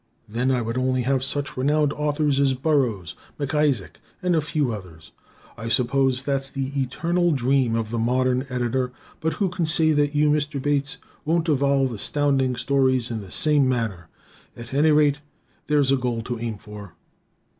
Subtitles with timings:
[0.27, 5.11] Then I would only have such renowned Authors as Burroughs, MacIsaac and a few others.
[5.55, 10.15] I suppose that's the eternal dream of the modern Editor, but who can say that
[10.15, 10.59] you, Mr.
[10.59, 14.07] Bates, won't evolve Astounding Stories in the same manner.
[14.57, 15.19] At any rate,
[15.67, 16.95] there's a goal to aim for.